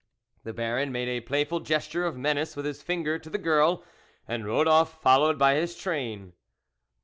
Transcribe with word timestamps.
The 0.43 0.51
Baron 0.51 0.91
made 0.91 1.09
a 1.09 1.21
playful 1.21 1.59
gesture 1.59 2.07
of 2.07 2.17
menace 2.17 2.55
with 2.55 2.65
his 2.65 2.81
finger 2.81 3.19
to 3.19 3.29
the 3.29 3.37
girl, 3.37 3.83
and 4.27 4.47
rode 4.47 4.67
off 4.67 4.99
followed 4.99 5.37
by 5.37 5.53
his 5.53 5.75
train. 5.77 6.33